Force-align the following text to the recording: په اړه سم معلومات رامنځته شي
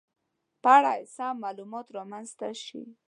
په 0.63 0.69
اړه 0.77 0.93
سم 1.15 1.33
معلومات 1.43 1.87
رامنځته 1.97 2.49
شي 2.63 2.81